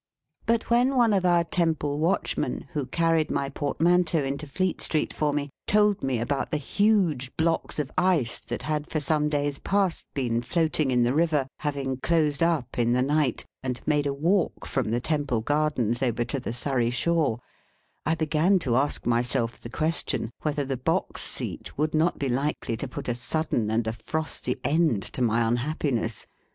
But 0.47 0.71
when 0.71 0.95
one 0.95 1.13
of 1.13 1.25
our 1.25 1.43
Temple 1.43 1.99
watchmen, 1.99 2.65
who 2.71 2.87
carried 2.87 3.29
my 3.29 3.49
portmanteau 3.49 4.23
into 4.23 4.47
Fleet 4.47 4.81
Street 4.81 5.13
for 5.13 5.31
me, 5.31 5.51
told 5.67 6.01
me 6.01 6.17
about 6.19 6.49
the 6.49 6.57
huge 6.57 7.37
blocks 7.37 7.77
of 7.77 7.91
ice 7.99 8.39
that 8.39 8.63
had 8.63 8.87
for 8.89 8.99
some 8.99 9.29
days 9.29 9.59
past 9.59 10.07
been 10.15 10.41
floating 10.41 10.89
in 10.89 11.03
the 11.03 11.13
river, 11.13 11.45
having 11.59 11.97
closed 11.97 12.41
up 12.41 12.79
in 12.79 12.93
the 12.93 13.03
night, 13.03 13.45
and 13.61 13.79
made 13.85 14.07
a 14.07 14.11
walk 14.13 14.65
from 14.65 14.89
the 14.89 14.99
Temple 15.01 15.41
Gardens 15.41 16.01
over 16.01 16.25
to 16.25 16.39
the 16.39 16.51
Surrey 16.51 16.89
shore, 16.89 17.39
I 18.03 18.15
began 18.15 18.57
to 18.65 18.77
ask 18.77 19.05
myself 19.05 19.59
the 19.59 19.69
question, 19.69 20.31
whether 20.41 20.65
the 20.65 20.77
box 20.77 21.21
seat 21.21 21.77
would 21.77 21.93
not 21.93 22.17
be 22.17 22.27
likely 22.27 22.75
to 22.77 22.87
put 22.87 23.07
a 23.07 23.13
sudden 23.13 23.69
and 23.69 23.85
a 23.85 23.93
frosty 23.93 24.59
end 24.65 25.03
to 25.13 25.21
my 25.21 25.47
unhappiness. 25.47 26.25